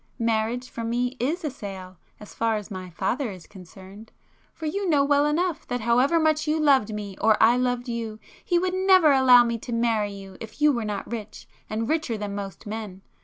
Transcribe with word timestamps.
Marriage 0.17 0.67
for 0.67 0.83
me 0.83 1.15
is 1.19 1.43
a 1.43 1.51
sale, 1.51 1.97
as 2.19 2.33
far 2.33 2.55
as 2.57 2.71
my 2.71 2.89
father 2.89 3.29
is 3.29 3.45
concerned,—for 3.45 4.65
you 4.65 4.89
know 4.89 5.05
well 5.05 5.27
enough 5.27 5.67
that 5.67 5.81
however 5.81 6.19
much 6.19 6.47
you 6.47 6.59
loved 6.59 6.91
me 6.91 7.15
or 7.21 7.37
I 7.39 7.55
loved 7.55 7.87
you, 7.87 8.17
he 8.43 8.57
would 8.57 8.73
never 8.73 9.11
allow 9.11 9.43
me 9.43 9.59
to 9.59 9.71
marry 9.71 10.11
you 10.13 10.37
if 10.41 10.59
you 10.59 10.71
were 10.71 10.85
not 10.85 11.11
rich, 11.11 11.47
and 11.69 11.87
richer 11.87 12.17
than 12.17 12.33
most 12.33 12.65
men. 12.65 13.03